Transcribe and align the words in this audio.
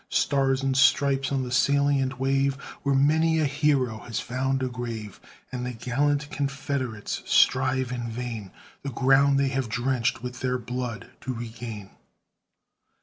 Stars 0.09 0.63
and 0.63 0.75
Stripes 0.75 1.31
on 1.31 1.43
the 1.43 1.51
salient 1.51 2.19
wave, 2.19 2.55
Where 2.81 2.95
many 2.95 3.37
a 3.39 3.45
hero 3.45 3.99
has 3.99 4.19
found 4.19 4.63
a 4.63 4.67
grave, 4.67 5.19
And 5.51 5.63
the 5.63 5.73
gallant 5.73 6.31
Confederates 6.31 7.21
strive 7.27 7.91
in 7.91 8.09
vain 8.09 8.49
The 8.81 8.89
ground 8.89 9.37
they 9.39 9.49
have 9.49 9.69
drenched 9.69 10.23
with 10.23 10.39
their 10.39 10.57
blood, 10.57 11.11
to 11.21 11.35
regain. 11.35 11.91